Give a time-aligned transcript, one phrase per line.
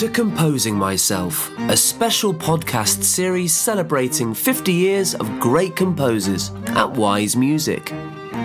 [0.00, 7.36] to Composing Myself, a special podcast series celebrating 50 years of great composers at Wise
[7.36, 7.92] Music.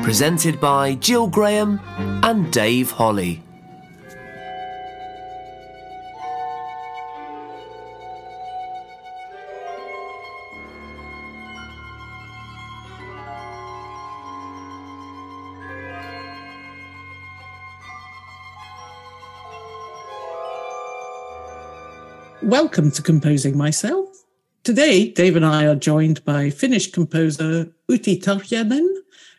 [0.03, 1.79] Presented by Gill Graham
[2.23, 3.45] and Dave Holley.
[22.45, 24.08] Welcome to Composing Myself.
[24.63, 28.88] Today, Dave and I are joined by Finnish composer Outi Tarkiainen,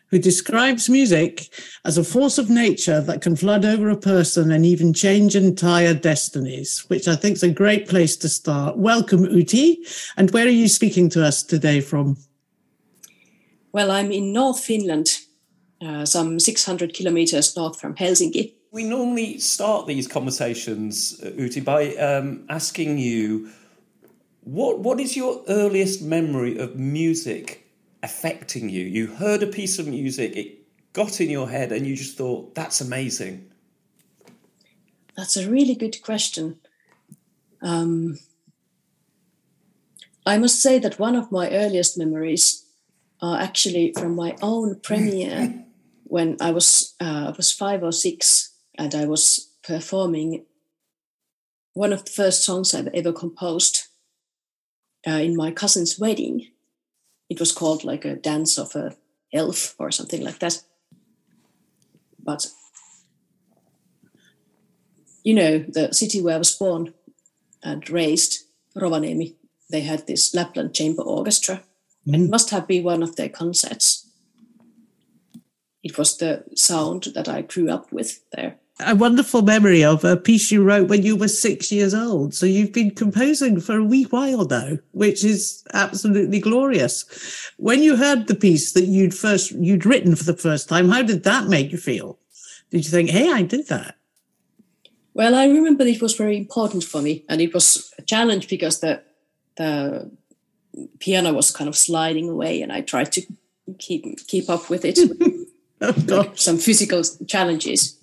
[0.07, 1.47] who describes music
[1.85, 5.93] as a force of nature that can flood over a person and even change entire
[5.93, 8.77] destinies, which I think is a great place to start.
[8.77, 9.77] Welcome, Outi.
[10.17, 12.17] And where are you speaking to us today from?
[13.71, 15.19] Well, I'm in North Finland,
[15.81, 18.56] uh, some 600 kilometers north from Helsinki.
[18.71, 23.49] We normally start these conversations, uh, Outi, by um, asking you
[24.41, 27.67] what what is your earliest memory of music
[28.01, 28.83] affecting you?
[28.83, 32.55] You heard a piece of music, it got in your head, and you just thought,
[32.55, 33.51] "That's amazing."
[35.17, 36.59] That's a really good question.
[37.61, 38.19] Um,
[40.25, 42.65] I must say that one of my earliest memories
[43.21, 45.65] are actually from my own premiere
[46.03, 50.45] when I was uh, I was five or six and I was performing
[51.73, 53.87] one of the first songs I've ever composed
[55.07, 56.47] uh, in my cousin's wedding.
[57.29, 58.95] It was called like a dance of a
[59.33, 60.61] elf or something like that.
[62.23, 62.47] But
[65.23, 66.93] you know, the city where I was born
[67.61, 68.45] and raised,
[68.75, 69.35] Rovaniemi,
[69.69, 71.63] they had this Lapland Chamber Orchestra.
[72.07, 72.25] Mm.
[72.25, 74.09] It must have been one of their concerts.
[75.83, 80.15] It was the sound that I grew up with there a wonderful memory of a
[80.15, 82.33] piece you wrote when you were six years old.
[82.33, 87.05] So you've been composing for a wee while now, which is absolutely glorious.
[87.57, 91.01] When you heard the piece that you'd first you'd written for the first time, how
[91.01, 92.19] did that make you feel?
[92.69, 93.95] Did you think, "Hey, I did that"?
[95.13, 98.79] Well, I remember it was very important for me, and it was a challenge because
[98.79, 99.01] the
[99.55, 100.11] the
[100.99, 103.21] piano was kind of sliding away, and I tried to
[103.79, 104.99] keep keep up with it.
[105.81, 107.96] oh, like some physical challenges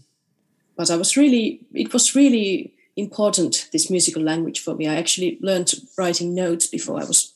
[0.76, 4.86] but I was really, it was really important, this musical language for me.
[4.86, 7.32] I actually learned writing notes before I was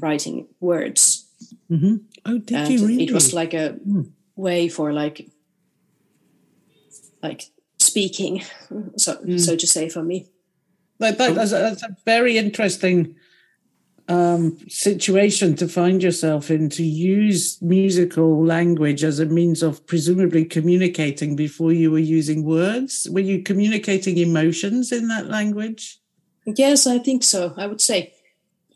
[0.00, 1.26] writing words.
[1.70, 1.96] Mm-hmm.
[2.26, 3.04] Oh, did and you really?
[3.04, 4.10] It was like a mm.
[4.36, 5.30] way for like,
[7.22, 8.42] like speaking,
[8.96, 9.40] so mm.
[9.40, 10.28] so to say, for me.
[10.98, 13.16] Like that, that's, a, that's a very interesting
[14.08, 20.44] um, situation to find yourself in to use musical language as a means of presumably
[20.44, 23.08] communicating before you were using words?
[23.10, 26.00] Were you communicating emotions in that language?
[26.44, 27.54] Yes, I think so.
[27.56, 28.14] I would say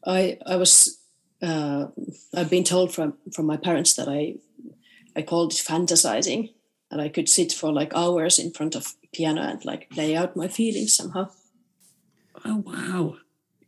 [0.07, 0.99] I I was
[1.43, 1.89] uh,
[2.35, 4.37] I've been told from from my parents that I
[5.17, 6.55] I called it fantasizing,
[6.91, 10.37] and I could sit for like hours in front of piano and like play out
[10.37, 11.31] my feelings somehow.
[12.45, 13.17] Oh wow!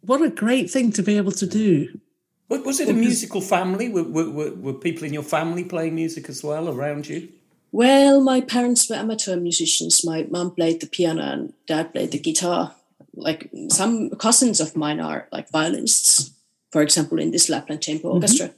[0.09, 2.01] What a great thing to be able to do.
[2.49, 3.91] Was it a musical family?
[3.91, 7.29] Were, were, were, people in your family playing music as well around you?
[7.73, 10.03] Well, my parents were amateur musicians.
[10.03, 12.75] My mom played the piano and dad played the guitar.
[13.15, 16.31] Like some cousins of mine are like violinists,
[16.73, 18.15] for example, in this Lapland Chamber mm-hmm.
[18.15, 18.53] Orchestra,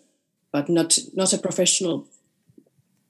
[0.53, 2.07] but not not a professional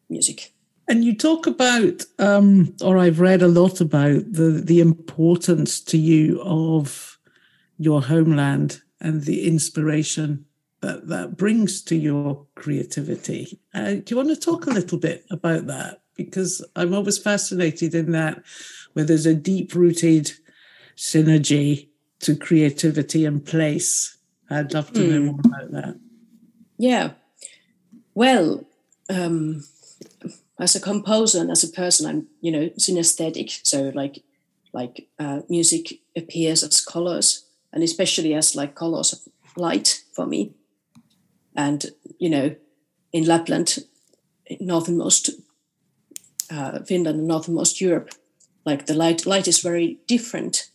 [0.08, 0.52] music.
[0.88, 5.98] And you talk about, um, or I've read a lot about the the importance to
[5.98, 7.19] you of
[7.80, 10.44] your homeland and the inspiration
[10.82, 13.58] that that brings to your creativity.
[13.72, 16.02] Uh, do you want to talk a little bit about that?
[16.14, 18.42] Because I'm always fascinated in that,
[18.92, 20.30] where there's a deep rooted
[20.94, 24.18] synergy to creativity and place.
[24.50, 25.08] I'd love to mm.
[25.08, 25.26] know hmm.
[25.26, 26.00] more about that.
[26.76, 27.12] Yeah.
[28.14, 28.66] Well,
[29.08, 29.64] um,
[30.58, 33.66] as a composer and as a person, I'm, you know, synesthetic.
[33.66, 34.22] So like,
[34.74, 39.20] like uh, music appears as colors and especially as like colors of
[39.56, 40.52] light for me.
[41.56, 41.86] And
[42.18, 42.56] you know,
[43.12, 43.78] in Lapland,
[44.60, 45.30] northernmost
[46.50, 48.10] uh, Finland and northernmost Europe,
[48.64, 50.70] like the light light is very different,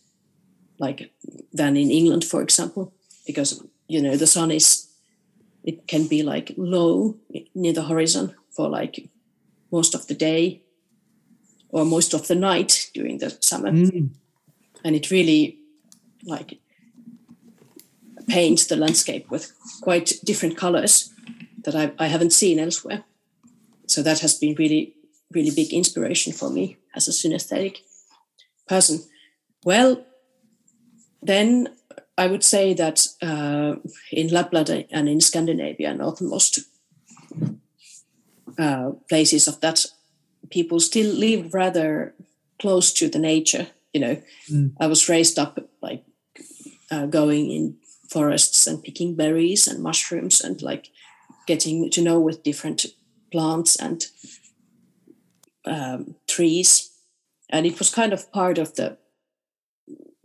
[0.78, 1.10] like
[1.52, 2.92] than in England, for example,
[3.26, 4.88] because you know the sun is
[5.64, 7.16] it can be like low
[7.54, 9.08] near the horizon for like
[9.72, 10.62] most of the day
[11.68, 14.08] or most of the night during the summer mm.
[14.84, 15.58] and it really
[16.24, 16.58] like
[18.28, 19.52] paint the landscape with
[19.82, 21.12] quite different colors
[21.64, 23.04] that I, I haven't seen elsewhere.
[23.86, 24.94] So that has been really,
[25.32, 27.78] really big inspiration for me as a synesthetic
[28.68, 29.00] person.
[29.64, 30.04] Well,
[31.22, 31.68] then
[32.18, 33.76] I would say that uh,
[34.12, 36.60] in Lapland and in Scandinavia, northernmost
[38.58, 39.86] uh, places of that,
[40.50, 42.14] people still live rather
[42.60, 43.66] close to the nature.
[43.92, 44.72] You know, Mm.
[44.78, 46.04] I was raised up like
[46.90, 47.76] uh, going in
[48.08, 50.90] forests and picking berries and mushrooms and like
[51.46, 52.86] getting to know with different
[53.30, 54.06] plants and
[55.64, 56.90] um, trees.
[57.50, 58.96] And it was kind of part of the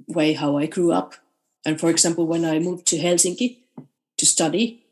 [0.07, 1.15] way how I grew up.
[1.65, 3.57] And for example, when I moved to Helsinki
[4.17, 4.83] to study,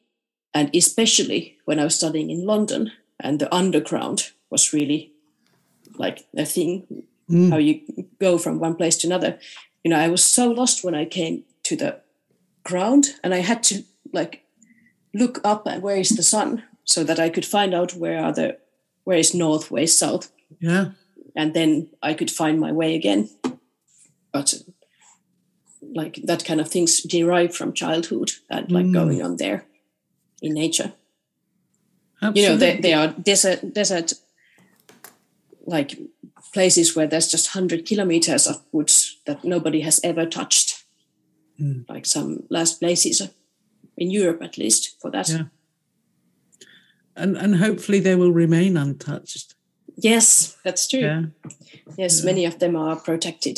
[0.54, 5.12] and especially when I was studying in London, and the underground was really
[5.98, 7.52] like a thing, Mm.
[7.52, 7.82] how you
[8.20, 9.38] go from one place to another.
[9.84, 12.02] You know, I was so lost when I came to the
[12.70, 13.76] ground, and I had to
[14.14, 14.44] like
[15.14, 18.34] look up at where is the sun, so that I could find out where are
[18.34, 18.58] the
[19.06, 20.32] where is north, where is south,
[20.62, 20.86] Yeah.
[21.36, 23.30] and then I could find my way again.
[24.34, 24.54] But
[25.96, 28.94] like that kind of things derive from childhood and like Mm.
[28.94, 29.64] going on there
[30.42, 30.94] in nature.
[32.22, 32.42] Absolutely.
[32.42, 34.14] You know, they, they are desert desert
[35.66, 35.98] like
[36.54, 40.79] places where there's just hundred kilometers of woods that nobody has ever touched.
[41.62, 41.86] Mm.
[41.90, 43.22] Like some last places
[43.98, 45.30] in Europe, at least for that.
[45.30, 45.44] Yeah.
[47.16, 49.56] and and hopefully they will remain untouched.
[49.98, 51.02] Yes, that's true.
[51.02, 51.24] Yeah.
[51.98, 52.26] Yes, Yeah.
[52.26, 53.58] many of them are protected.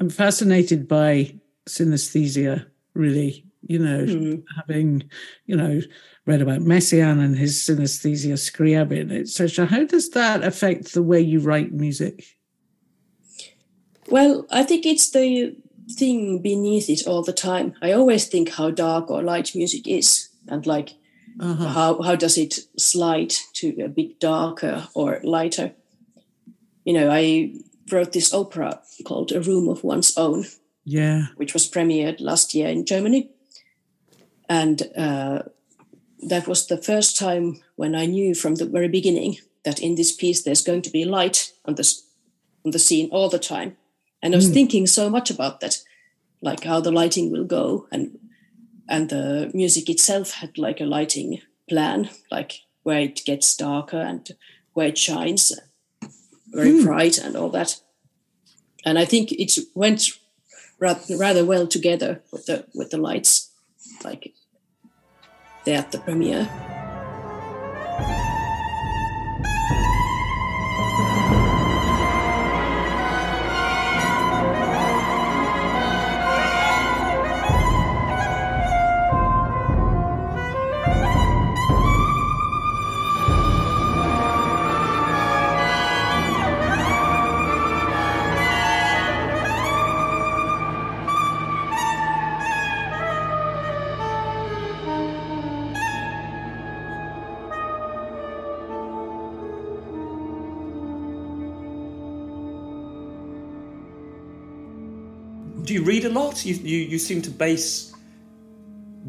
[0.00, 1.34] I'm fascinated by
[1.68, 2.64] synesthesia,
[2.94, 4.42] really, you know, Mm.
[4.56, 5.02] having,
[5.46, 5.80] you know,
[6.26, 9.66] read about Messiaen and his synesthesia scriabin, etc.
[9.66, 12.24] How does that affect the way you write music?
[14.08, 15.56] Well, I think it's the
[15.90, 17.74] thing beneath it all the time.
[17.82, 20.94] I always think how dark or light music is, and like
[21.40, 21.68] Uh-huh.
[21.68, 25.72] how how does it slide to a bit darker or lighter.
[26.84, 27.54] You know, I
[27.92, 30.44] wrote this opera called A Room of One's Own,
[30.84, 31.26] Yeah.
[31.36, 33.30] which was premiered last year in Germany,
[34.48, 35.42] and uh,
[36.28, 40.12] that was the first time when I knew from the very beginning that in this
[40.12, 41.84] piece there's going to be light on the
[42.64, 43.76] on the scene all the time.
[44.24, 44.54] And I was Mm.
[44.54, 45.84] thinking so much about that,
[46.40, 48.18] like how the lighting will go, and
[48.88, 52.52] and the music itself had like a lighting plan, like
[52.84, 54.28] where it gets darker and
[54.74, 55.52] where it shines
[56.52, 56.84] very Mm.
[56.84, 57.80] bright and all that.
[58.84, 60.08] And I think it went
[60.80, 63.50] rather, rather well together with the with the lights,
[64.04, 64.32] like
[65.64, 66.48] there at the premiere.
[106.34, 106.44] Lot?
[106.44, 107.92] You you, you seem to base,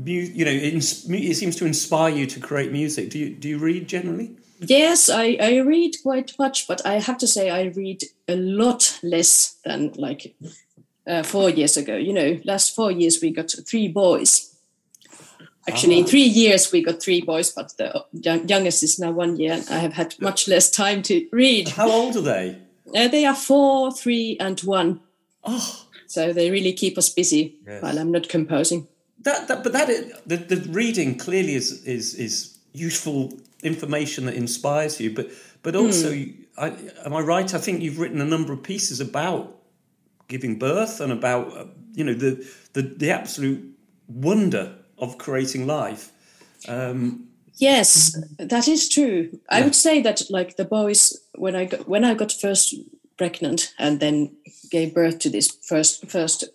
[0.05, 3.09] you know, it, it seems to inspire you to create music.
[3.09, 4.35] Do you do you read generally?
[4.59, 8.99] Yes, I, I read quite much, but I have to say I read a lot
[9.03, 10.33] less than like
[11.05, 11.97] uh, four years ago.
[11.97, 14.51] You know, last four years we got three boys.
[15.67, 16.07] Actually, in Ah.
[16.07, 19.53] three years we got three boys, but the young, youngest is now one year.
[19.53, 21.69] And I have had much less time to read.
[21.69, 22.59] How old are they?
[22.95, 24.99] Uh, they are four, three, and one,
[25.43, 27.81] Oh, so they really keep us busy Yes.
[27.81, 28.87] while I'm not composing.
[29.23, 33.33] that, that but that is, the the reading clearly is is is useful
[33.63, 35.13] information that inspires you.
[35.13, 35.27] But
[35.63, 36.11] but also,
[36.57, 36.67] I,
[37.05, 37.53] am I right?
[37.53, 39.55] I think you've written a number of pieces about
[40.27, 43.63] giving birth and about uh, you know the the the absolute
[44.07, 46.11] wonder of creating life.
[46.67, 47.21] Um,
[47.57, 49.29] Yes, that is true.
[49.49, 52.75] I would say that like the boys when I got, when I got first
[53.17, 54.35] pregnant and then
[54.69, 56.45] gave birth to this first first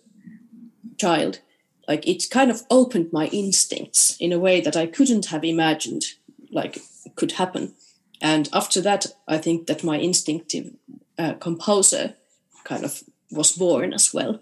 [0.97, 1.39] child,
[1.87, 6.03] like it kind of opened my instincts in a way that I couldn't have imagined
[6.51, 6.79] like
[7.15, 7.73] could happen.
[8.21, 10.73] And after that, I think that my instinctive
[11.17, 12.15] uh, composer
[12.63, 14.39] kind of was born as well.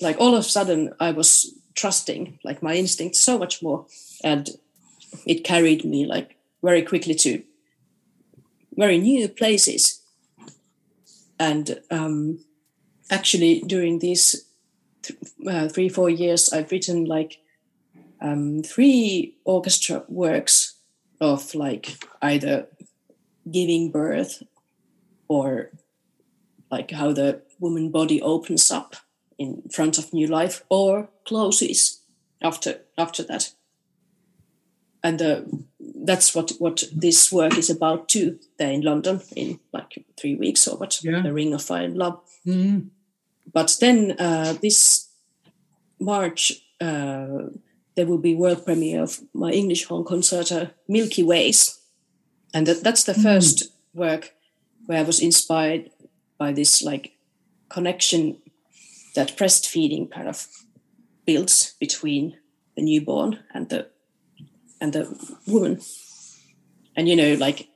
[0.00, 3.86] Like all of a sudden, I was trusting like my instincts so much more,
[4.24, 4.48] and
[5.26, 7.42] it carried me like very quickly to
[8.76, 9.97] very new places
[11.38, 12.44] and um,
[13.10, 14.44] actually during these
[15.02, 15.18] th-
[15.48, 17.38] uh, three four years i've written like
[18.20, 20.74] um, three orchestra works
[21.20, 22.66] of like either
[23.50, 24.42] giving birth
[25.28, 25.70] or
[26.70, 28.96] like how the woman body opens up
[29.38, 32.02] in front of new life or closes
[32.42, 33.52] after after that.
[35.02, 35.42] And uh,
[36.08, 40.66] that's what what this work is about too there in london in like three weeks
[40.68, 41.22] or what Yeah.
[41.22, 42.90] the ring of fire and love Mhm.
[43.54, 45.08] but then uh, this
[46.00, 47.50] march uh,
[47.94, 51.78] there will be world premiere of my english horn concerto milky ways
[52.54, 53.56] and that, that's the first
[53.94, 54.32] work
[54.86, 55.90] where i was inspired
[56.38, 57.12] by this like
[57.68, 58.36] connection
[59.14, 60.46] that breastfeeding kind of
[61.26, 62.36] builds between
[62.76, 63.86] the newborn and the
[64.80, 65.80] and the woman.
[66.96, 67.68] And you know like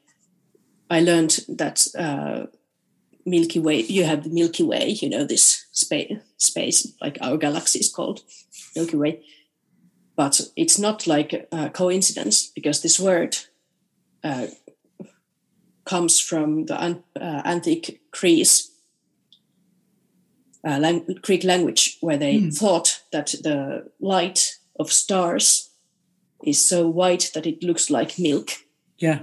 [0.91, 2.47] i learned that uh,
[3.25, 7.79] milky way you have the milky way you know this space space like our galaxy
[7.79, 8.21] is called
[8.77, 9.23] milky way.
[10.17, 13.37] But it's not like a coincidence because this word
[14.23, 14.49] uh,
[15.85, 18.71] comes from the uh, antique Greece
[20.67, 25.71] uh, lang- Greek language, where they thought that the light of stars
[26.43, 28.51] is so white that it looks like milk.
[28.99, 29.21] Yeah.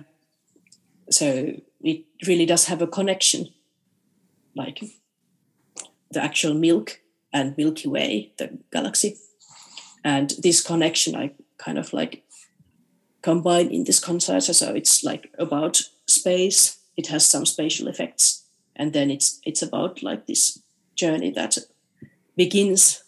[1.09, 3.49] So it really does have a connection,
[4.55, 4.83] like
[6.11, 6.99] the actual milk
[7.33, 9.17] and Milky Way, the galaxy.
[10.03, 12.23] And this connection, I kind of like
[13.21, 14.41] combine in this concert.
[14.41, 16.79] So it's like about space.
[16.97, 18.45] It has some spatial effects,
[18.75, 20.59] and then it's it's about like this
[20.95, 21.57] journey that
[22.35, 23.03] begins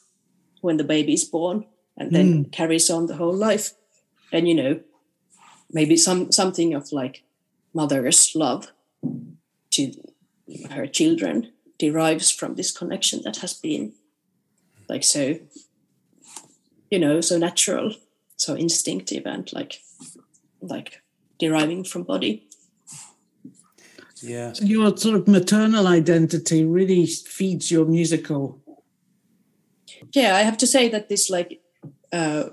[0.61, 1.65] when the baby is born
[1.97, 2.49] and then hmm.
[2.51, 3.73] carries on the whole life.
[4.31, 4.79] And you know,
[5.71, 7.23] maybe some something of like
[7.73, 8.71] mother's love
[9.71, 9.93] to
[10.69, 13.93] her children derives from this connection that has been
[14.89, 15.39] like so
[16.89, 17.95] you know so natural
[18.35, 19.81] so instinctive and like
[20.61, 21.01] like
[21.39, 22.47] deriving from body
[24.23, 24.53] Yeah.
[24.53, 28.61] So your sort of maternal identity really feeds your musical.
[30.13, 31.61] yeah i have to say that this like
[32.13, 32.43] uh,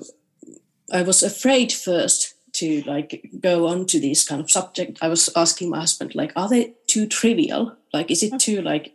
[0.92, 4.98] i was afraid first to like go on to these kind of subject.
[5.00, 7.76] I was asking my husband like are they too trivial?
[7.92, 8.92] Like is it too like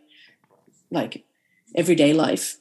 [0.90, 1.24] like
[1.74, 2.58] everyday life?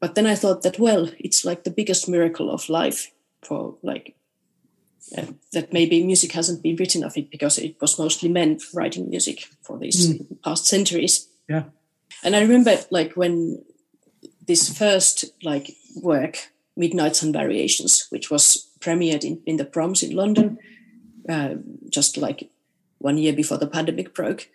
[0.00, 4.14] But then i thought that well it's like the biggest miracle of life for like
[5.16, 9.10] uh, that maybe music hasn't been written of it because it was mostly men writing
[9.10, 11.28] music for these past centuries.
[11.48, 11.64] Yeah.
[12.22, 13.64] and i remember like when
[14.46, 20.16] this first like work Midnight Sun Variations which was premiered in, in the proms in
[20.16, 20.58] london
[21.28, 21.54] uh,
[21.88, 22.50] just like
[22.98, 24.48] one year before the pandemic broke.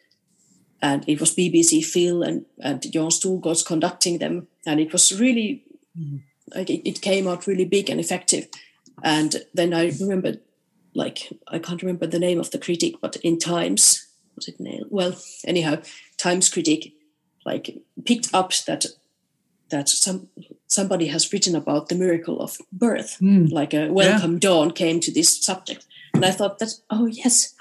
[0.82, 4.48] And it was bbc phil and, and jon Storgårds conducting them.
[4.66, 5.64] And it was really
[6.54, 8.48] like it, it came out really big and effective.
[9.04, 10.36] And then i remember
[10.94, 14.86] like i can't remember the name of the critic but in times was it Neil?
[14.90, 15.16] Well
[15.46, 15.82] anyhow
[16.18, 16.94] times critic
[17.46, 18.86] like picked up that
[19.70, 20.30] that some
[20.68, 23.18] somebody has written about the miracle of birth.
[23.18, 23.46] Hmm.
[23.46, 25.86] Like a welcome dawn came to this subject.
[26.14, 27.54] And i thought that oh yes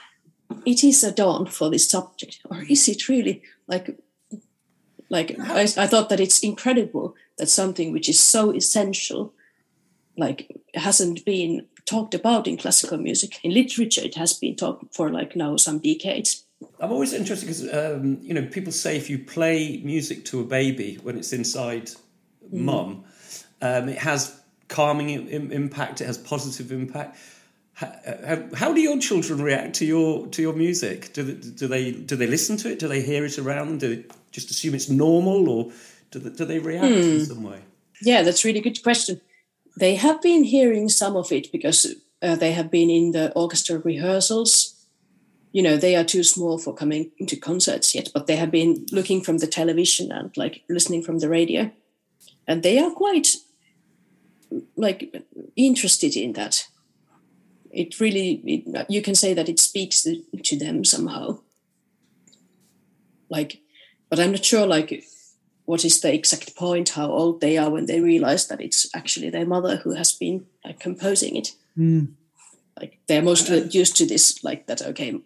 [0.65, 2.41] it is a dawn for this subject.
[2.51, 3.43] Or is it really?
[3.67, 3.99] Like
[5.11, 9.35] like I, I thought that it's incredible that something which is so essential
[10.17, 13.39] like hasn't been talked about in classical music.
[13.43, 16.44] In literature it has been talked for like now some decades
[16.81, 20.45] I'm always interested because um, you know people say if you play music to a
[20.45, 21.91] baby when it's inside
[22.51, 23.05] mum,
[23.63, 26.01] um, it has calming im- im- impact.
[26.01, 27.19] It has positive impact.
[27.75, 27.93] How,
[28.27, 31.13] how, how do your children react to your to your music?
[31.13, 32.79] Do they, do they do they listen to it?
[32.79, 33.79] Do they hear it around them?
[33.79, 35.73] Do they just assume it's normal, or
[36.11, 37.61] do they, do they react in some way?
[38.03, 39.21] Yeah, that's a really good question.
[39.77, 43.79] They have been hearing some of it because uh, they have been in the orchestra
[43.79, 44.74] rehearsals.
[45.55, 48.87] You know, they are too small for coming to concerts yet, but they have been
[48.91, 51.71] looking from the television and like listening from the radio.
[52.49, 53.29] And they are quite
[54.77, 55.15] like
[55.55, 56.67] interested in that.
[57.71, 61.39] It really, it, you can say that it speaks to, to them somehow.
[63.31, 63.61] Like,
[64.11, 65.05] but I'm not sure, like,
[65.67, 69.31] what is the exact point, how old they are when they realize that it's actually
[69.31, 71.53] their mother who has been like composing it.
[71.77, 72.05] Hmm.
[72.79, 74.83] Like they're mostly used to this, like that.
[74.83, 75.21] Okay,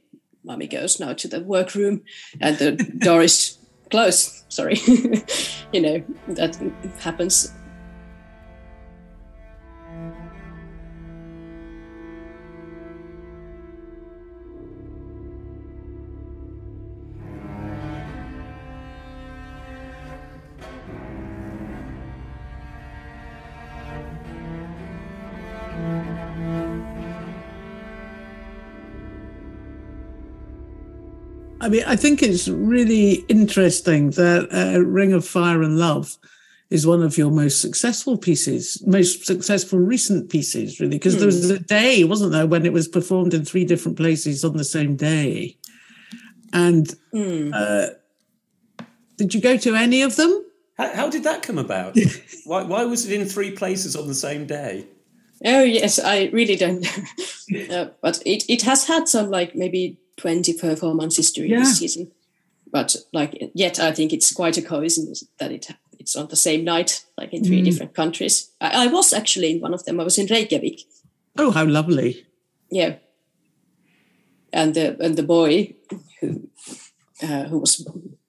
[0.49, 2.03] mommy goes now to the workroom,
[2.41, 3.59] and the door is
[3.91, 4.45] closed.
[4.49, 4.75] Sorry,
[5.73, 6.59] you know that
[6.99, 7.53] happens.
[31.61, 36.17] I mean, I think it's really interesting that uh, Ring of Fire and Love
[36.71, 41.19] is one of your most successful pieces, most successful recent pieces, really, because mm.
[41.19, 44.57] there was a day, wasn't there, when it was performed in three different places on
[44.57, 45.57] the same day.
[46.53, 47.53] And mm.
[47.53, 47.95] uh,
[49.17, 50.45] did you go to any of them?
[50.77, 51.97] How, how did that come about?
[52.45, 54.87] why, why was it in three places on the same day?
[55.45, 56.87] Oh yes, I really don't.
[57.71, 61.61] uh, but it, it has had some like maybe twenty performances during yeah.
[61.61, 62.13] the season.
[62.71, 66.65] But like yet, I think it's quite a coincidence that it it's on the same
[66.65, 67.65] night, like in three mm.
[67.65, 68.51] different countries.
[68.61, 70.01] I, I, was actually in one of them.
[70.01, 70.83] I was in Reykjavik.
[71.39, 72.27] Oh, how lovely!
[72.71, 72.97] Yeah,
[74.53, 75.75] and the and the boy
[76.21, 76.49] who
[77.23, 77.87] uh, who was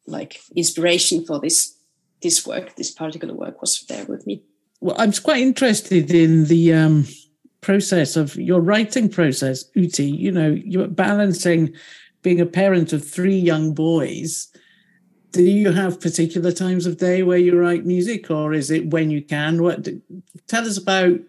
[0.07, 1.75] like inspiration for this
[2.21, 4.43] this work, this particular work, was there with me.
[4.81, 7.07] Well, I'm quite interested in the um,
[7.61, 10.17] process of your writing process, Outi.
[10.17, 11.73] You know, you're balancing
[12.21, 14.47] being a parent of three young boys.
[15.31, 19.11] Do you have particular times of day where you write music, or is it when
[19.11, 19.61] you can?
[19.61, 19.87] What?
[20.47, 21.19] Tell us about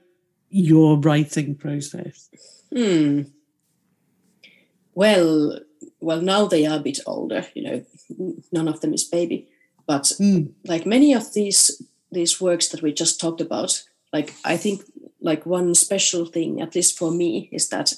[0.48, 2.28] your writing process.
[2.74, 3.22] Hmm.
[4.94, 5.60] Well,
[6.00, 7.46] well, now they are a bit older.
[7.54, 7.84] You know,
[8.52, 9.48] none of them is baby,
[9.86, 10.50] but mm.
[10.64, 11.82] like many of these
[12.12, 13.82] these works that we just talked about,
[14.12, 14.82] like I think
[15.20, 17.94] like one special thing, at least for me, is that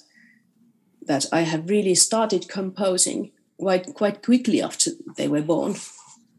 [1.06, 5.74] that I have really started composing quite quite quickly after they were born.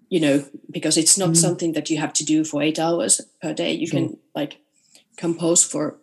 [0.10, 1.38] You know, because it's not mm.
[1.38, 3.74] something that you have to do for eight hours per day.
[3.74, 4.00] You sure.
[4.00, 4.60] can like
[5.18, 5.98] compose for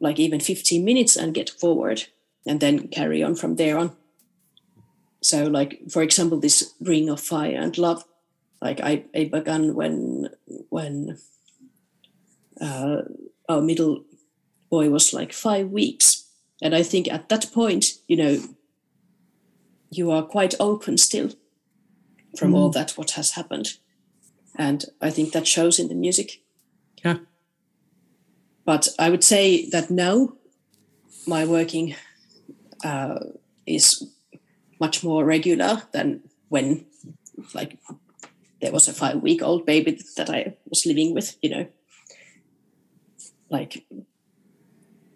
[0.00, 2.04] like even 15 minutes and get forward
[2.46, 3.96] and then carry on from there on.
[5.22, 8.04] So, like for example, this Ring of Fire and Love
[8.64, 10.30] like I, I began when
[10.70, 11.18] when
[12.58, 13.02] uh,
[13.48, 14.04] our middle
[14.70, 16.26] boy was like five weeks
[16.62, 18.40] and i think at that point you know
[19.90, 21.30] you are quite open still
[22.36, 22.56] from mm.
[22.56, 23.74] all that what has happened
[24.56, 26.42] and i think that shows in the music
[27.04, 27.16] yeah
[28.64, 30.32] but i would say that now
[31.26, 31.94] my working
[32.84, 33.18] uh,
[33.66, 34.10] is
[34.80, 36.84] much more regular than when
[37.54, 37.78] like
[38.60, 41.66] there was a five week old baby that I was living with, you know.
[43.54, 43.86] Like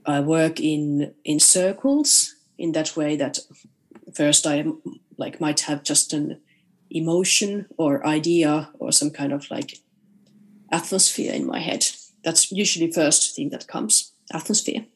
[0.07, 3.38] I work in in circles in that way that
[4.14, 4.64] first I
[5.16, 6.40] like might have just an
[6.90, 9.79] emotion or idea or some kind of like
[10.70, 11.85] atmosphere in my head.
[12.24, 14.87] That's usually first thing that comes, atmosphere.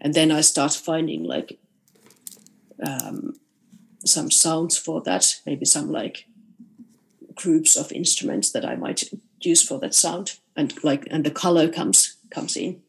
[0.00, 1.58] And then I start finding like
[2.86, 3.34] um,
[4.04, 6.26] some sounds for that, maybe some like
[7.34, 9.04] groups of instruments that I might
[9.40, 12.82] use for that sound, and like and the color comes comes in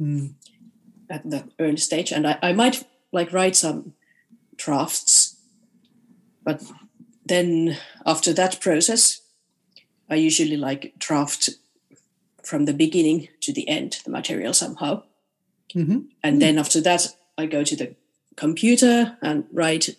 [0.00, 0.34] mm.
[1.08, 3.94] at the early stage, and I, I might like write some
[4.56, 5.36] drafts,
[6.44, 6.62] but
[7.24, 9.20] then after that process,
[10.08, 11.50] I usually like draft
[12.42, 15.02] from the beginning to the end the material somehow,
[15.74, 16.00] mm-hmm.
[16.22, 17.94] and mm then after that I go to the
[18.36, 19.96] computer and write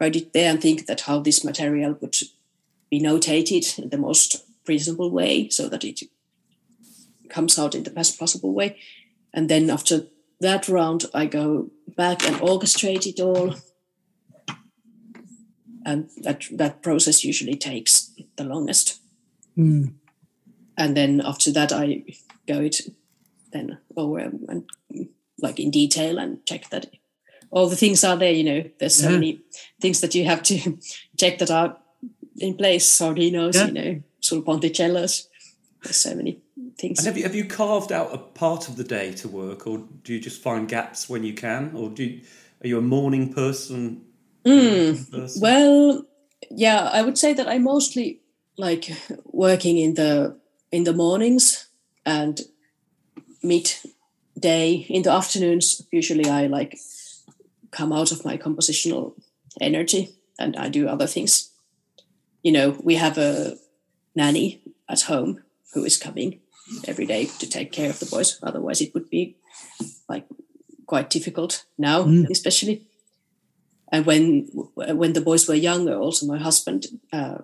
[0.00, 2.16] write it there and think that how this material would
[2.90, 6.02] be notated in the most reasonable way so that it
[7.30, 8.78] comes out in the best possible way.
[9.32, 10.06] And then after
[10.40, 13.54] that round, I go back and orchestrate it all.
[15.84, 19.00] And that, that process usually takes the longest.
[19.56, 19.94] Mm.
[20.76, 22.04] And then after that, I
[22.46, 22.80] go it
[23.52, 24.66] then over and
[25.42, 26.86] like in detail and check that
[27.50, 28.32] all the things are there.
[28.32, 29.14] You know, there's so yeah.
[29.14, 29.40] many
[29.80, 30.78] things that you have to
[31.18, 31.76] check that are
[32.38, 33.66] in place, sordinos, yeah.
[33.66, 35.26] you know, sort of ponticellos.
[35.82, 36.40] There's so many
[36.80, 36.98] things.
[36.98, 39.78] And have you have you carved out a part of the day to work, or
[40.02, 42.20] do you just find gaps when you can, or do you,
[42.62, 44.04] are you a morning person?
[44.44, 45.42] Mm, person?
[45.42, 46.06] Well,
[46.50, 48.20] yeah, I would say that I mostly
[48.56, 48.90] like
[49.24, 50.38] working in the
[50.72, 51.68] in the mornings
[52.04, 52.40] and
[53.42, 55.82] midday in the afternoons.
[55.90, 56.78] Usually, I like
[57.70, 59.14] come out of my compositional
[59.60, 61.50] energy and I do other things
[62.42, 63.56] you know, we have a
[64.14, 65.42] nanny at home
[65.74, 66.40] who is coming
[66.86, 68.38] every day to take care of the boys.
[68.42, 69.36] Otherwise, it would be
[70.08, 70.26] like
[70.86, 72.28] quite difficult now, mm.
[72.30, 72.86] especially.
[73.92, 77.38] And when when the boys were younger, also my husband uh,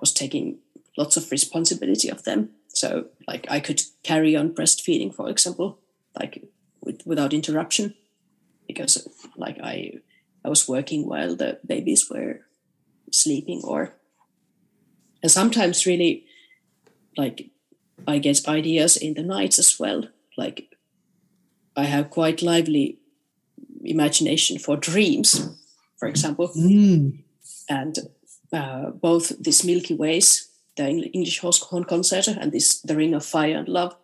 [0.00, 0.58] was taking
[0.96, 2.50] lots of responsibility of them.
[2.68, 5.78] So, like, I could carry on breastfeeding, for example,
[6.18, 6.44] like
[6.80, 7.94] with, without interruption,
[8.66, 10.00] because like I
[10.44, 12.40] I was working while the babies were
[13.10, 13.94] sleeping or
[15.22, 16.24] and sometimes really
[17.16, 17.50] like
[18.06, 20.04] I get ideas in the nights as well.
[20.36, 20.76] Like
[21.76, 22.98] I have quite lively
[23.84, 25.48] imagination for dreams,
[25.98, 26.48] for example.
[26.56, 27.22] Mm.
[27.68, 27.98] And
[28.52, 33.56] uh, both this Milky Ways the English horn concerto and this The Ring of Fire
[33.56, 33.96] and Love,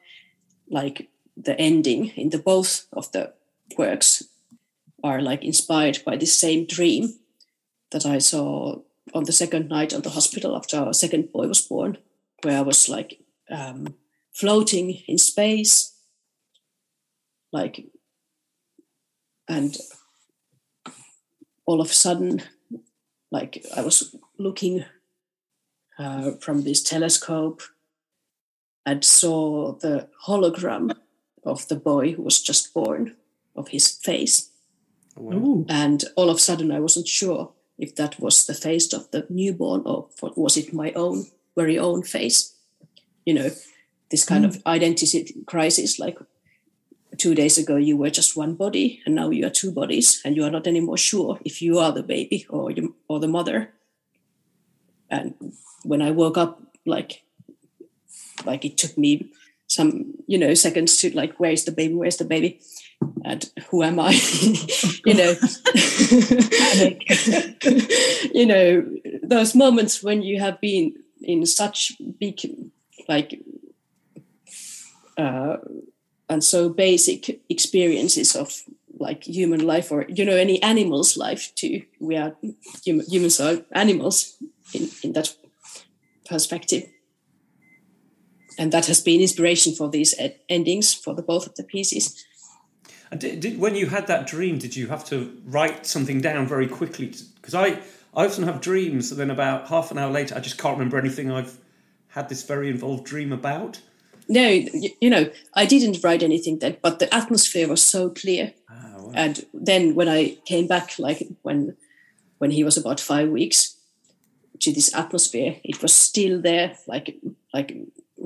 [0.68, 3.32] like the ending in the both of the
[3.78, 4.22] works
[5.04, 7.14] are like inspired by the same dream
[7.90, 8.80] that I saw
[9.14, 11.98] on the second night on the hospital after our second boy was born,
[12.42, 13.94] where I was like um,
[14.32, 15.94] floating in space,
[17.52, 17.86] like,
[19.48, 19.76] and
[21.64, 22.42] all of a sudden,
[23.30, 24.84] like I was looking
[25.98, 27.62] uh, from this telescope
[28.84, 30.94] and saw the hologram
[31.44, 33.16] of the boy who was just born
[33.54, 34.50] of his face.
[35.18, 35.64] Ooh.
[35.68, 39.26] And all of a sudden, I wasn't sure if that was the face of the
[39.28, 42.54] newborn or was it my own very own face.
[43.26, 43.50] You know,
[44.10, 44.62] this kind of mm.
[44.66, 46.18] identity crisis like
[47.18, 50.36] two days ago you were just one body and now you are two bodies and
[50.36, 53.72] you are not anymore sure if you are the baby or you, or the mother.
[55.10, 55.34] And
[55.84, 57.22] when i woke up like
[58.44, 59.30] like it took me
[59.68, 62.60] some you know seconds to like where's the baby where's the baby?
[63.24, 64.12] And who am i?
[65.06, 65.34] You know.
[68.34, 68.84] You know
[69.22, 72.40] those moments when you have been in such big
[73.08, 73.40] like
[75.16, 75.56] uh,
[76.28, 78.62] and so basic experiences of
[78.98, 81.82] like human life or you know any animal's life too.
[82.00, 82.36] We are
[82.86, 84.36] hum- humans are animals
[84.72, 85.34] in, in that
[86.28, 86.84] perspective.
[88.58, 92.24] And that has been inspiration for these ed- endings for the both of the pieces.
[93.10, 96.46] And did, did, when you had that dream, did you have to write something down
[96.46, 97.12] very quickly?
[97.34, 97.80] Because I,
[98.14, 100.98] I often have dreams, and then about half an hour later, I just can't remember
[100.98, 101.58] anything I've
[102.16, 103.80] had this very involved dream about.
[104.28, 104.46] no
[104.82, 105.24] you, you know
[105.62, 109.12] i didn't write anything then but the atmosphere was so clear Ah, wow.
[109.24, 109.34] and
[109.68, 110.20] then when i
[110.52, 111.76] came back like when
[112.40, 113.60] when he was about five weeks
[114.64, 117.08] to this atmosphere it was still there like
[117.56, 117.70] like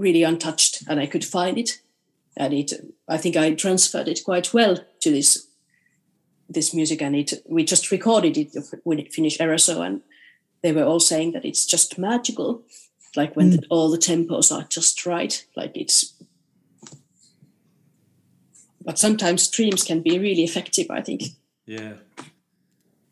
[0.05, 1.71] really untouched and i could find it
[2.43, 2.73] and it
[3.09, 5.31] i think i transferred it quite well to this
[6.57, 8.49] this music and it we just recorded it
[8.85, 10.01] when it finished Eraso and
[10.63, 12.63] they were all saying that it's just magical
[13.17, 16.15] like when the, all the tempos are just right like it's
[18.85, 21.23] but sometimes dreams can be really effective i think
[21.67, 21.95] Yeah.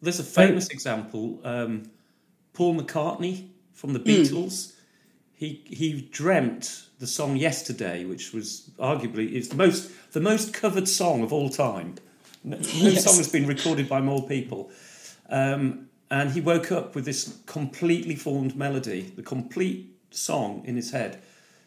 [0.00, 1.40] There's a famous example.
[1.42, 1.90] Um,
[2.52, 4.74] Paul McCartney from the Beatles.
[5.34, 10.86] He he dreamt the song "Yesterday," which was arguably is the most the most covered
[10.88, 11.96] song of all time.
[12.44, 13.04] No, no Yes.
[13.04, 14.70] song has been recorded by more people.
[15.28, 20.90] Um, and he woke up with this completely formed melody, the complete song in his
[20.90, 21.22] head.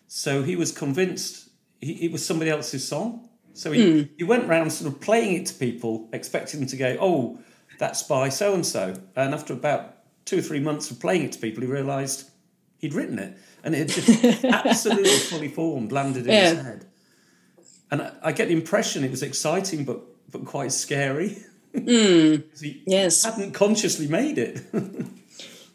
[0.08, 1.50] So he was convinced
[1.80, 3.28] he, it was somebody else's song.
[3.54, 4.14] So he, hmm.
[4.18, 7.40] he went round sort of playing it to people, expecting them to go, oh,
[7.80, 8.96] that's by so and so.
[9.16, 12.30] And after about two or three months of playing it to people, he realised
[12.78, 13.38] he'd written it.
[13.64, 16.86] And it had just absolutely fully formed, landed in his head.
[17.90, 20.00] And I, I get the impression it was exciting, but,
[20.32, 21.38] but quite scary.
[21.74, 22.44] Mm.
[22.52, 23.24] 'Cause he yes.
[23.24, 24.62] hadn't consciously made it.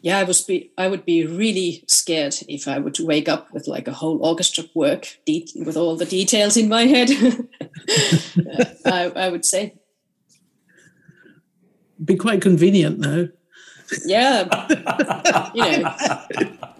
[0.03, 3.67] yeah i was be i would be really scared if i would wake up with
[3.67, 7.09] like a whole orchestra work de- with all the details in my head.
[8.85, 9.73] I, I would say.
[12.05, 13.29] Be quite convenient though.
[14.05, 14.45] yeah.
[15.55, 16.76] You know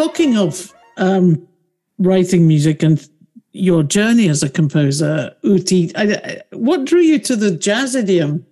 [0.00, 1.46] Talking of um,
[1.98, 3.06] writing music and
[3.52, 8.46] your journey as a composer, Outi, I, I- what drew you to the jazz idiom?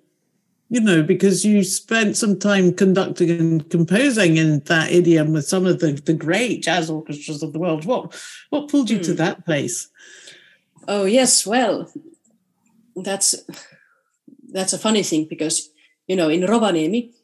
[0.69, 5.65] You know, because you spent some time conducting and composing in that idiom with some
[5.65, 7.87] of the, the great jazz orchestras of the world.
[7.87, 8.15] What
[8.51, 9.89] what pulled you to that place?
[10.87, 11.91] Oh yes, well,
[12.95, 13.35] that's
[14.53, 15.71] that's a funny thing because
[16.09, 17.15] you know in Rovaniemi,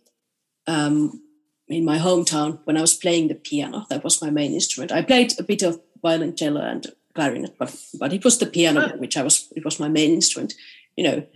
[0.67, 1.21] um,
[1.69, 4.93] in my hometown, when I was playing the piano, that was my main instrument.
[4.93, 8.97] I played a bit of violoncello and clarinet, but but it was the piano ah.
[8.99, 10.55] which I was it was my main instrument.
[10.97, 11.27] You know,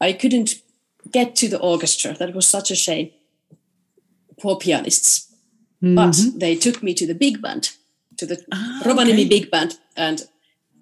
[0.00, 0.54] I couldn't
[1.12, 2.14] get to the orchestra.
[2.14, 3.10] That was such a shame.
[4.40, 5.26] Poor pianists.
[5.80, 6.38] But mm-hmm.
[6.38, 7.70] they took me to the big band,
[8.16, 9.28] to the Ah, Rovaniemi okay.
[9.28, 10.26] big band, and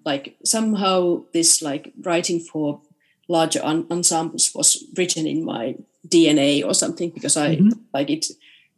[0.05, 2.81] like somehow this like writing for
[3.27, 5.75] larger en- ensembles was written in my
[6.07, 7.79] DNA or something because I mm-hmm.
[7.93, 8.25] like it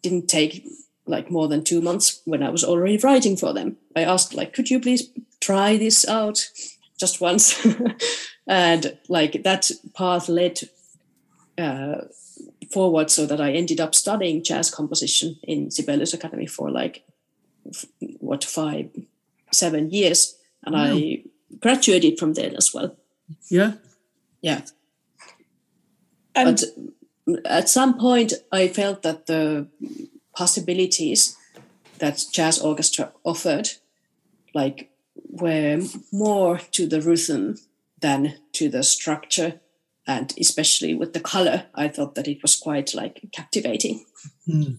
[0.01, 0.65] didn't take
[1.05, 3.77] like more than two months when I was already writing for them.
[3.95, 5.09] I asked like, could you please
[5.41, 6.49] try this out
[6.99, 7.65] just once?
[8.47, 10.59] and like that path led
[11.57, 12.01] uh,
[12.71, 17.03] forward so that I ended up studying jazz composition in Sibelius Academy for like
[18.19, 18.89] what five,
[19.51, 20.93] seven years, and wow.
[20.93, 21.23] I
[21.59, 22.95] graduated from there as well.
[23.49, 23.73] Yeah,
[24.41, 24.61] yeah.
[26.35, 26.63] And but
[27.45, 29.67] at some point, I felt that the
[30.35, 31.35] possibilities
[31.99, 33.69] that jazz orchestra offered,
[34.53, 34.89] like,
[35.29, 37.57] were more to the rhythm
[37.99, 39.59] than to the structure
[40.07, 44.05] and especially with the color i thought that it was quite like captivating
[44.47, 44.77] mm.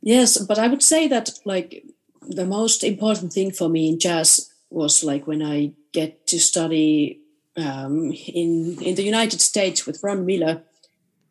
[0.00, 1.84] yes but i would say that like
[2.22, 7.20] the most important thing for me in jazz was like when i get to study
[7.56, 10.62] um, in in the united states with ron miller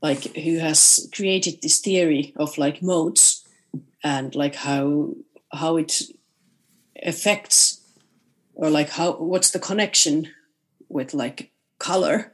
[0.04, 3.48] like who has created this theory of like modes
[4.04, 5.16] and like how
[5.54, 6.02] how it
[7.02, 7.82] affects
[8.54, 10.28] or like how what's the connection
[10.89, 12.34] with like color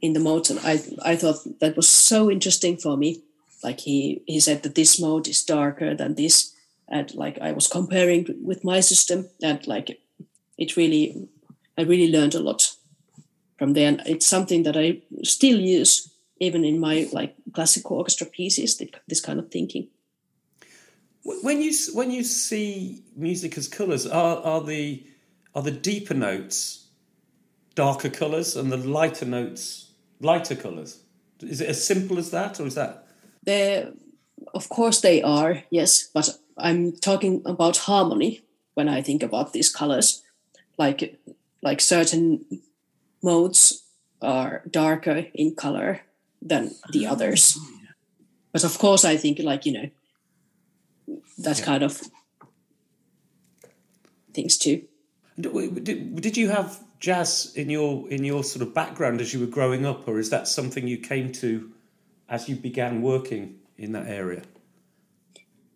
[0.00, 0.50] in the modes.
[0.50, 3.22] And I, I thought that was so interesting for me.
[3.62, 6.52] Like he he said that this mode is darker than this.
[6.88, 9.98] And like i was comparing with my system and like
[10.58, 11.28] it really
[11.78, 12.71] i really learned a lot
[13.62, 18.26] from there and it's something that i still use even in my like classical orchestra
[18.26, 19.86] pieces this kind of thinking
[21.22, 25.06] when you when you see music as colors are are the
[25.54, 26.88] are the deeper notes
[27.74, 31.00] darker colors and the lighter notes lighter colors?
[31.40, 33.06] Is it as simple as that, or is that?
[33.42, 33.88] They,
[34.54, 35.64] of course, they are.
[35.70, 38.42] Yes, but I'm talking about harmony
[38.74, 40.22] when I think about these colors.
[40.78, 41.20] Like,
[41.62, 42.44] like certain
[43.22, 43.84] modes
[44.20, 46.00] are darker in color
[46.40, 47.58] than the ah, others.
[48.52, 49.90] But of course, I think like you know
[51.38, 51.64] that yeah.
[51.64, 52.00] kind of
[54.34, 54.82] things too.
[55.40, 59.46] Did, did you have jazz in your in your sort of background as you were
[59.46, 61.70] growing up, or is that something you came to
[62.28, 64.42] as you began working in that area?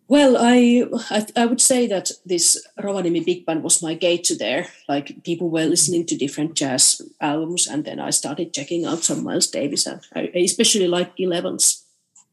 [0.09, 4.37] Well, I, I, I would say that this Rovaniemi Big Band was my gate to
[4.37, 4.67] there.
[4.87, 9.23] Like people were listening to different jazz albums, and then I started checking out some
[9.23, 11.83] Miles Davis, and I especially like Gil Evans.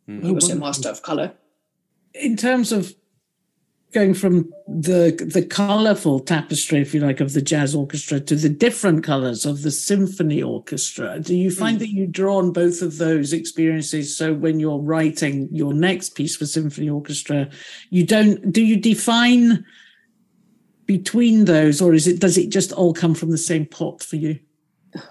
[0.09, 0.25] Mm.
[0.25, 1.33] He was a master of color.
[2.15, 2.95] In terms of
[3.95, 8.49] going from the the colorful tapestry, if you like, of the jazz orchestra to the
[8.49, 11.21] different colors of the symphony orchestra.
[11.21, 11.81] Do you find mm.
[11.81, 14.17] that you draw on both of those experiences?
[14.17, 17.49] So when you're writing your next piece for symphony orchestra,
[17.91, 19.65] you don't do you define
[20.87, 24.17] between those, or is it does it just all come from the same pot for
[24.17, 24.41] you?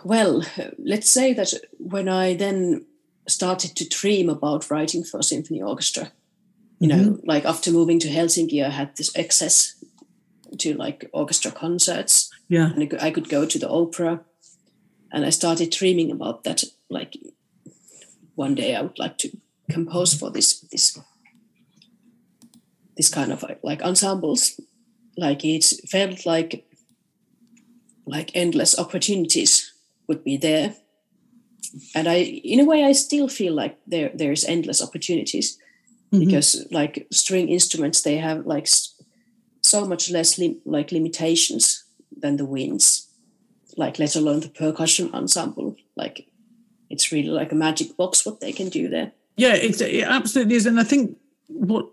[0.04, 0.46] Well,
[0.78, 2.86] let's say that when I then
[3.28, 6.12] started to dream about writing for symphony orchestra
[6.84, 7.30] you know mm-hmm.
[7.34, 9.84] like after moving to helsinki i had this access
[10.58, 12.30] to like orchestra concerts.
[12.48, 12.72] Yeah.
[12.72, 14.22] And I could, go to the opera.
[15.12, 17.18] And i started dreaming about that like
[18.36, 19.30] one day i would like to
[19.72, 21.00] compose for this this
[22.98, 24.60] this kind of like ensembles.
[25.18, 26.66] Like it felt like
[28.06, 29.74] like endless opportunities
[30.08, 30.76] would be there.
[31.96, 35.58] And i in a way i still feel like there there's endless opportunities
[36.14, 36.26] mm-hmm.
[36.26, 38.68] because like string instruments they have like
[39.62, 43.08] so much less lim- like limitations than the winds
[43.76, 46.28] like let alone the percussion ensemble like
[46.90, 50.56] it's really like a magic box what they can do there yeah it's, it absolutely
[50.56, 51.88] is and i think what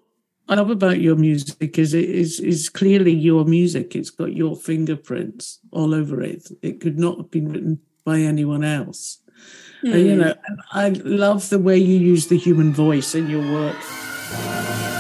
[0.51, 3.95] I love about your music is it is is clearly your music.
[3.95, 6.51] It's got your fingerprints all over it.
[6.61, 9.19] It could not have been written by anyone else.
[9.85, 9.95] Mm.
[9.95, 10.21] And, you hmm.
[10.21, 10.35] know,
[10.73, 13.77] I love the way you use the human voice in your work.
[14.33, 15.00] I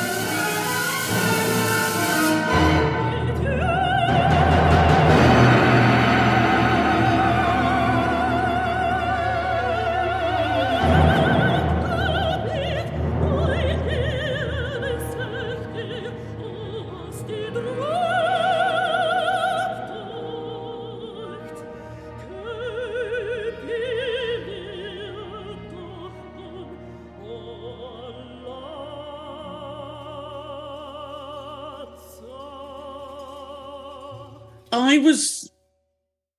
[35.00, 35.50] was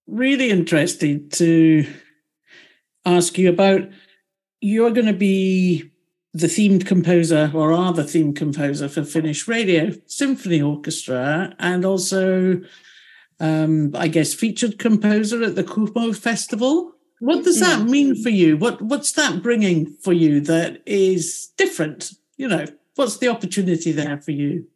[0.08, 1.86] really interested to
[3.06, 3.88] ask you about
[4.60, 5.92] you're going to be
[6.34, 12.62] the themed composer or are the themed composer for Finnish Radio Symphony Orchestra and also,
[13.40, 16.94] um, I guess, featured composer at the Kuhmo Festival.
[17.20, 17.92] What does that mm-hmm.
[17.92, 18.58] mean for you?
[18.58, 22.12] What What's that bringing for you that is different?
[22.38, 24.68] You know, what's the opportunity there for you?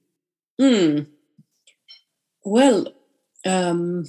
[0.61, 1.07] Mm.
[2.43, 2.87] Well,
[3.45, 4.05] um,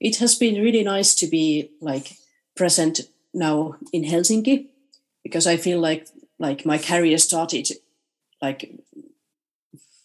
[0.00, 2.12] it has been really nice to be like
[2.56, 3.00] present
[3.34, 4.66] now in Helsinki
[5.22, 6.06] because I feel like
[6.38, 7.68] like my career started
[8.42, 8.70] like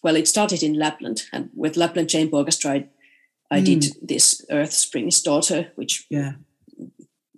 [0.02, 2.88] well it started in Lapland and with Lapland Chamber Orchestra I,
[3.50, 3.64] I Mm.
[3.64, 6.32] did this Earth Springs Daughter which Yeah.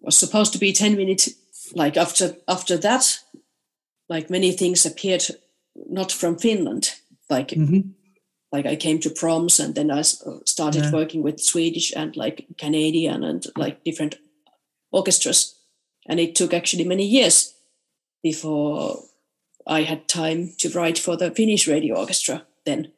[0.00, 1.28] was supposed to be 10 minutes
[1.74, 3.18] like after after that
[4.08, 5.24] like many things appeared
[5.88, 6.94] not from Finland
[7.30, 7.80] like hmm
[8.54, 10.92] like I came to proms and then I uh, started Yeah.
[10.92, 14.14] working with Swedish and like Canadian and like different
[14.92, 15.54] orchestras.
[16.08, 17.54] And it took actually many years
[18.22, 19.02] before
[19.66, 22.92] I had time to write for the Finnish radio orchestra then.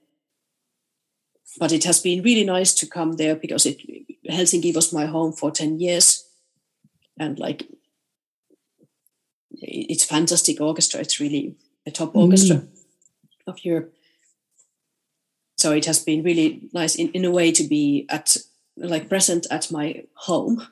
[1.59, 3.81] But it has been really nice to come there because it
[4.29, 6.27] Helsinki was my home for 10 years.
[7.19, 7.67] And like
[9.63, 11.01] it's fantastic orchestra.
[11.01, 12.57] It's really a top orchestra
[13.47, 13.96] of Europe
[15.67, 18.37] so it has been really nice in, in a way to be at
[18.77, 20.63] like present at my home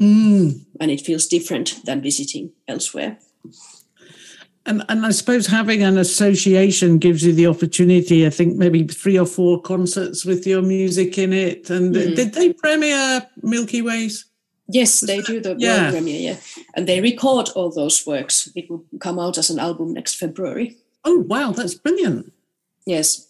[0.00, 0.64] Mm.
[0.80, 3.16] and it feels different than visiting elsewhere
[4.66, 8.26] And and I suppose having an association gives you the opportunity.
[8.26, 11.70] I think maybe three or four concerts with your music in it.
[11.70, 12.14] And Mm.
[12.16, 14.24] did they premiere Milky Ways?
[14.68, 15.68] yes they do the Yeah.
[15.82, 16.36] world premiere yeah
[16.76, 20.76] and they record all those works it will come out as an album next february
[21.04, 22.32] Oh wow, that's brilliant.
[22.86, 23.26] yes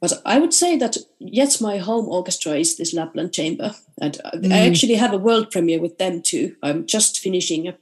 [0.00, 3.74] but i would say that yes my home orchestra is this lapland chamber.
[4.02, 4.70] And I- i Mm.
[4.70, 6.56] actually have a world premiere with them too.
[6.62, 7.74] I'm just finishing a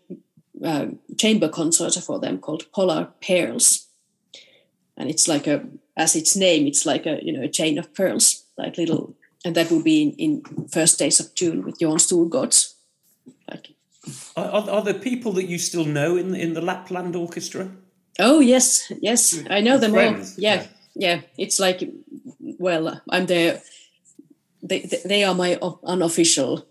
[0.64, 3.86] uh, chamber concert for them called polar pearls.
[4.96, 5.60] And it's like a
[5.96, 9.54] as its name it's like a you know a chain of pearls like little and
[9.54, 12.74] that will be in, in first days of june with Jon Storgårds.
[13.50, 13.68] like
[14.36, 17.68] Are, are, there people that you still know in in the Lapland Orchestra?
[18.18, 19.38] oh yes yes.
[19.50, 21.20] I know them Friends, all yeah, yeah.
[21.36, 21.88] It's like
[22.58, 23.60] well i'm there
[24.62, 26.66] they, they- they are my unofficial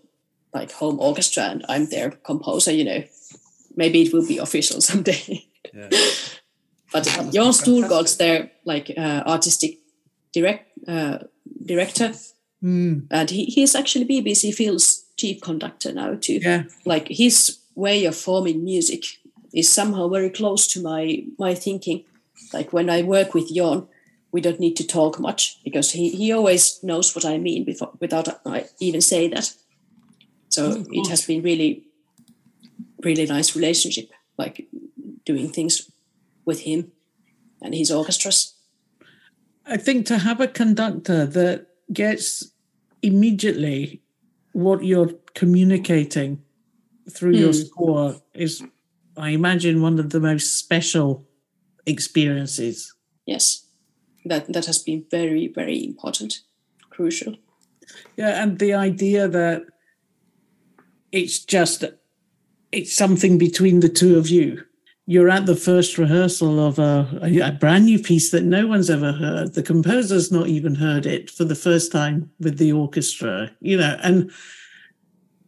[0.54, 3.02] like home orchestra and i'm their composer you know
[3.76, 5.44] maybe it will be official someday
[5.74, 5.88] Yeah.
[6.92, 9.78] but That must Jon be their like uh, artistic
[10.32, 11.18] direct uh,
[11.66, 12.12] director,
[12.62, 13.06] Mm.
[13.10, 16.40] and he, he is actually BBC Phil's chief conductor now too.
[16.42, 16.64] Yeah.
[16.84, 19.04] Like his way of forming music
[19.52, 22.04] is somehow very close to my my thinking.
[22.52, 23.86] Like when I work with Jon,
[24.32, 27.92] we don't need to talk much because he, he always knows what I mean before
[28.00, 29.52] without I even say that.
[30.50, 31.84] So Oh, it has been really,
[33.04, 34.66] really nice relationship, like
[35.24, 35.90] doing things
[36.44, 36.92] with him
[37.62, 38.54] and his orchestras.
[39.66, 42.50] I think to have a conductor that gets
[43.02, 44.02] immediately
[44.52, 46.42] what you're communicating
[47.10, 47.60] through your Hmm.
[47.60, 48.62] score is,
[49.16, 51.26] I imagine, one of the most special
[51.86, 52.94] experiences.
[53.26, 53.67] Yes,
[54.28, 56.40] that that has been very very important,
[56.90, 57.36] crucial.
[58.16, 59.62] Yeah, and the idea that
[61.12, 61.84] it's just
[62.72, 64.62] it's something between the two of you.
[65.06, 69.12] You're at the first rehearsal of a, a, brand new piece that no one's ever
[69.12, 69.54] heard.
[69.54, 73.96] The composer's not even heard it for the first time with the orchestra, you know,
[74.02, 74.30] and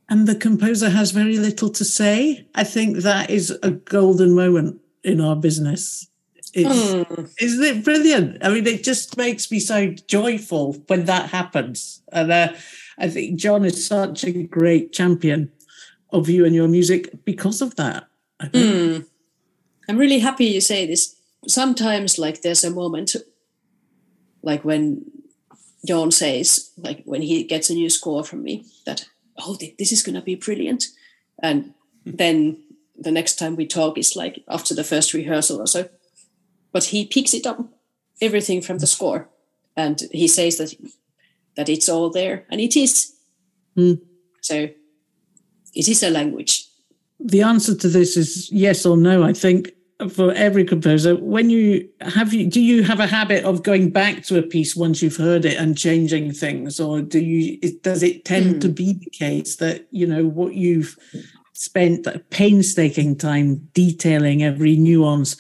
[0.09, 2.49] and the composer has very little to say.
[2.55, 6.10] I think that is a golden moment in our business.
[6.55, 8.45] Mm, isn't it brilliant?
[8.45, 12.03] I mean, it just makes me so joyful when that happens.
[12.13, 12.53] And uh,
[12.99, 15.53] I think Jon is such a great champion
[16.11, 18.09] of you and your music because of that.
[18.41, 19.07] Mm.
[19.89, 21.17] I'm really happy you say this.
[21.47, 23.15] Sometimes, like, there's a moment,
[24.43, 25.05] like when
[25.87, 29.07] Jon says, like, when he gets a new score from me, that,
[29.39, 30.87] oh, this is going to be brilliant.
[31.43, 32.63] And then
[32.99, 35.89] the next time we talk is like after the first rehearsal or so.
[36.73, 37.59] But he picks it up,
[38.21, 39.29] everything from the score.
[39.77, 40.75] And he says that
[41.57, 42.47] that it's all there.
[42.51, 43.13] And it is.
[43.77, 43.95] Hmm.
[44.41, 44.69] So
[45.75, 46.67] it is a language.
[47.19, 49.23] The answer to this is yes or no.
[49.23, 49.73] I think
[50.11, 54.23] for every composer, when you have you do you have a habit of going back
[54.25, 57.59] to a piece once you've heard it and changing things, or do you?
[57.83, 58.59] Does it tend Hmm.
[58.61, 60.97] to be the case that you know what you've
[61.53, 65.37] spent painstaking time detailing every nuance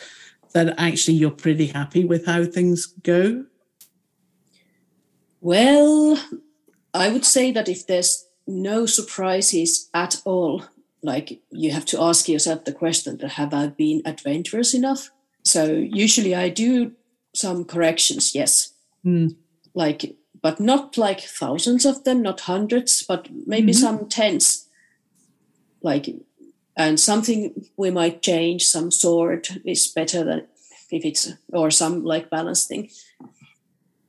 [0.53, 3.44] that actually you're pretty happy with how things go?
[5.40, 6.18] Well,
[6.92, 10.64] I would say that if there's no surprises at all,
[11.03, 15.11] like you have to ask yourself the question that have I been adventurous enough?
[15.44, 16.92] So usually I do
[17.34, 18.72] some corrections, yes.
[19.03, 19.28] Hmm.
[19.74, 23.76] Like but not like thousands of them, not hundreds, but maybe Mhm.
[23.76, 24.66] some tens.
[25.82, 26.14] Like
[26.76, 30.46] and something we might change, some sort is better than
[30.90, 32.90] if it's or some like balance thing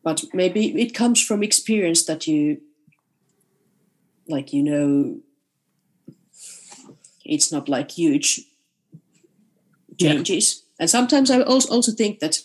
[0.03, 2.57] but maybe it comes from experience that you
[4.27, 5.17] like you know
[7.25, 8.41] it's not like huge
[9.99, 10.13] Yeah.
[10.13, 12.39] changes and sometimes i also also think that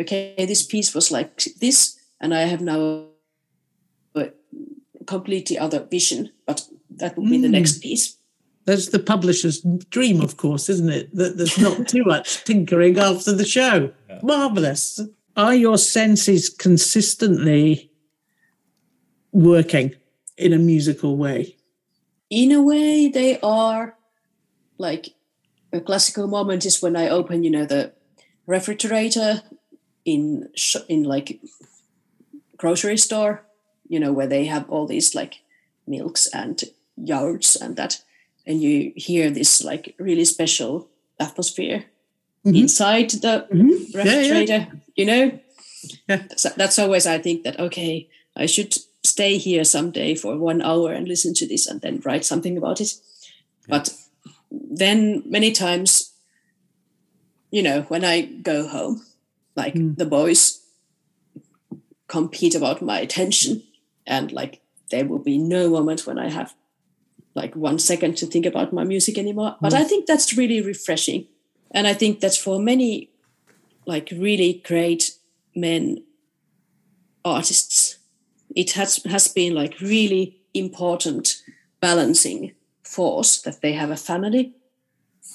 [0.00, 3.06] okay this piece was like this and i have now
[4.14, 4.30] a
[5.06, 7.52] completely other vision but that would be the Mm.
[7.52, 8.16] next piece
[8.66, 9.60] That's the publisher's
[9.90, 11.14] dream, of course, isn't it?
[11.14, 13.92] That there's not too much tinkering after the show.
[14.22, 15.00] Marvelous.
[15.36, 17.90] Are your senses consistently
[19.32, 19.94] working
[20.36, 21.56] in a musical way?
[22.30, 23.96] in a way they are
[24.78, 25.10] like
[25.72, 27.92] a classical moment is when i open you know the
[28.46, 29.42] refrigerator
[30.04, 31.40] in sh- in like
[32.56, 33.44] grocery store
[33.88, 35.42] you know where they have all these like
[35.86, 36.64] milks and
[36.98, 38.02] yogurts and that
[38.46, 40.88] and you hear this like really special
[41.20, 41.84] atmosphere
[42.44, 42.56] Mhm.
[42.60, 43.70] inside the Mhm.
[43.70, 44.04] Yeah, yeah.
[44.04, 44.66] refrigerator
[44.96, 45.38] you know
[46.08, 46.22] Yeah.
[46.28, 48.74] that's, that's always i think that okay i should
[49.04, 52.80] stay here someday for one hour and listen to this and then write something about
[52.80, 52.94] it
[53.68, 53.94] but
[54.50, 56.12] then many times
[57.50, 59.02] you know when i go home
[59.56, 59.96] like Mm.
[59.96, 60.60] the boys
[62.08, 63.62] compete about my attention
[64.06, 66.54] and like there will be no moment when i have
[67.36, 69.56] like one second to think about my music anymore.
[69.60, 69.80] But mm.
[69.80, 71.26] i think that's really refreshing.
[71.70, 73.10] And i think that's for many
[73.86, 75.12] like really great
[75.54, 76.02] men
[77.24, 77.98] artists.
[78.54, 81.42] It has has been like really important
[81.80, 84.54] balancing force that they have a family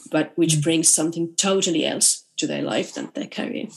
[0.09, 0.63] but which mm.
[0.63, 3.67] brings something totally else to their life than their career.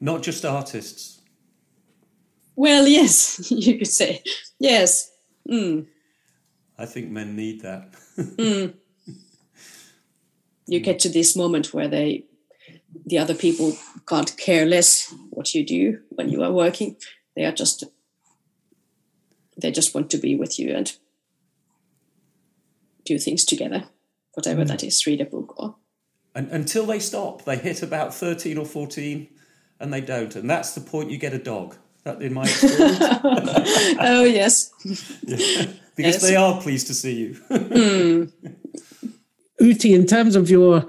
[0.00, 1.22] Not just artists.
[2.56, 4.22] well yes you could say.
[4.58, 5.10] Yes
[5.48, 5.86] Mm.
[6.78, 7.94] I think men need that.
[10.66, 12.24] you get to this moment where they
[13.04, 13.76] the other people
[14.08, 16.96] can't care less what you do when you are working
[17.34, 17.84] they are just
[19.56, 20.96] they just want to be with you and
[23.04, 23.84] do things together
[24.34, 25.76] whatever that is read a book or
[26.34, 29.26] And until they stop, they hit about 13 or 14
[29.80, 30.36] and they don't.
[30.36, 31.76] And that's the point you get a dog.
[32.06, 32.98] That in my experience.
[34.00, 34.70] oh yes
[35.96, 36.22] because Yes.
[36.22, 37.34] they are pleased to see you.
[37.48, 38.24] Hmm.
[39.60, 40.86] Outi, in terms of your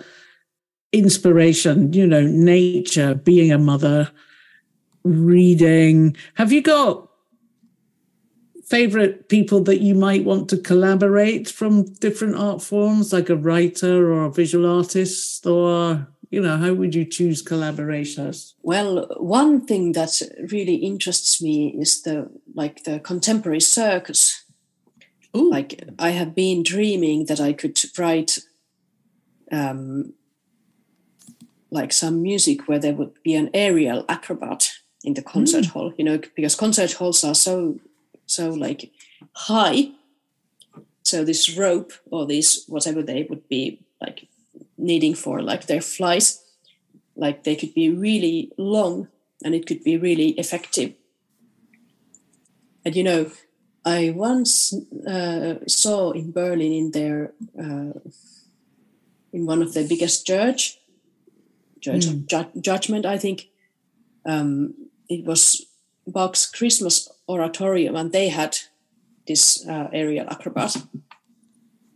[0.92, 4.12] inspiration, you know, nature, being a mother,
[5.04, 7.10] reading, have you got
[8.66, 14.12] favorite people that you might want to collaborate from different art forms, like a writer
[14.12, 15.48] or a visual artist?
[15.48, 18.54] Or, you know, how would you choose collaborations?
[18.62, 20.22] Well, one thing that
[20.52, 24.44] really interests me is the like the contemporary circus.
[25.36, 25.50] Ooh.
[25.50, 28.40] Like I have been dreaming that I could write
[29.52, 30.14] um,
[31.72, 34.72] like some music where there would be an aerial acrobat
[35.04, 37.80] in the concert hall, you know, because concert halls are so
[38.26, 38.92] so like
[39.34, 39.92] high.
[41.04, 44.28] So this rope or this whatever they would be like
[44.78, 46.44] needing for like their flights
[47.16, 49.08] like they could be really long
[49.44, 50.94] and it could be really effective.
[52.86, 53.32] And you know
[53.88, 54.74] i once
[55.08, 57.94] uh, saw in berlin in their uh,
[59.34, 60.80] in one of the biggest church
[61.82, 63.48] church of Ju- judgment i think
[64.26, 64.74] um,
[65.10, 65.66] it was
[66.06, 68.58] bach's christmas oratorium and they had
[69.28, 70.78] this uh, aerial acrobat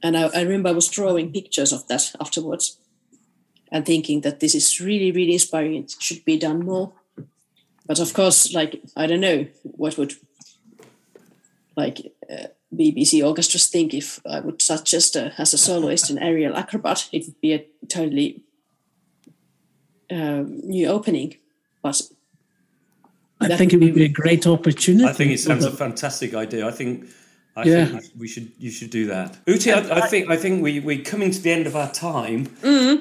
[0.03, 2.77] and I, I remember i was drawing pictures of that afterwards
[3.71, 6.93] and thinking that this is really really inspiring it should be done more
[7.85, 10.13] but of course like i don't know what would
[11.75, 16.55] like uh, bbc orchestras think if i would suggest uh, as a soloist an aerial
[16.55, 18.43] acrobat it would be a totally
[20.11, 21.35] um, new opening
[21.81, 22.01] but
[23.41, 25.05] I think it would would be a great opportunity.
[25.05, 26.67] I think it sounds a fantastic idea.
[26.67, 27.09] I think.
[27.55, 27.85] I Yeah.
[27.85, 29.37] think we should you should do that.
[29.45, 32.47] Outi, I, I think I think we we're coming to the end of our time.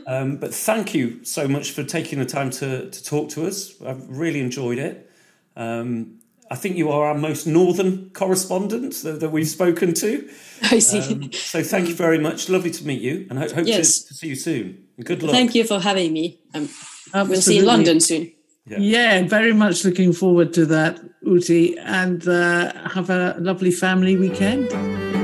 [0.06, 3.80] Um, but thank you so much for taking the time to, to talk to us.
[3.80, 5.08] I've really enjoyed it.
[5.56, 6.16] Um,
[6.50, 10.28] I think you are our most northern correspondent that, that we've spoken to.
[10.62, 12.48] i see Um, so thank you very much.
[12.48, 14.00] Lovely to meet you, and I hope Yes.
[14.00, 14.84] to, to see you soon.
[15.04, 15.32] Good luck.
[15.32, 16.68] thank you for having me um,
[17.14, 18.30] we'll see you in london soon
[18.78, 24.68] Yeah, very much looking forward to that, Outi, and uh, have a lovely family weekend.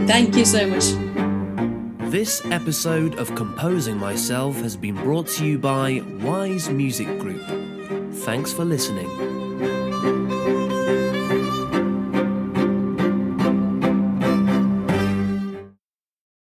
[0.06, 0.86] thank you so much
[2.10, 7.42] This episode of Composing Myself has been brought to you by Wise Music Group.
[8.24, 9.35] Thanks for listening.